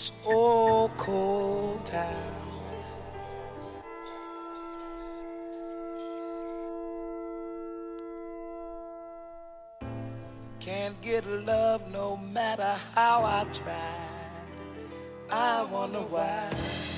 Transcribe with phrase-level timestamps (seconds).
[0.00, 2.14] this old cold town.
[10.58, 13.98] Can't get love no matter how I try.
[15.28, 16.89] I wonder why.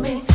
[0.00, 0.33] me.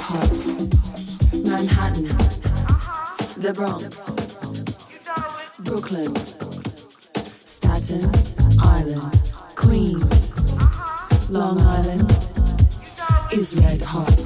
[0.00, 0.32] Park,
[1.32, 2.06] Manhattan,
[3.36, 4.00] the Bronx,
[5.60, 6.16] Brooklyn,
[7.44, 8.10] Staten
[8.60, 9.20] Island,
[9.54, 10.34] Queens,
[11.30, 12.10] Long Island
[13.32, 14.19] is red hot.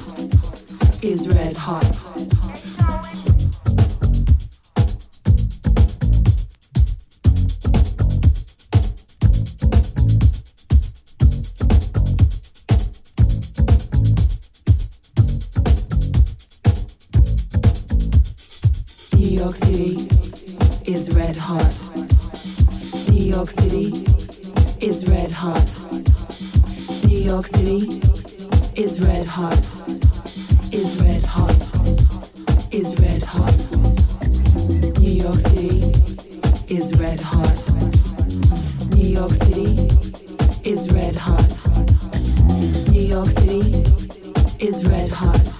[45.07, 45.54] dive.